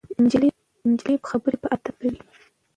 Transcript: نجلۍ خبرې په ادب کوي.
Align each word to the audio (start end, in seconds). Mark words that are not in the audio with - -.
نجلۍ 0.91 1.17
خبرې 1.29 1.57
په 1.61 1.67
ادب 1.75 1.95
کوي. 2.01 2.19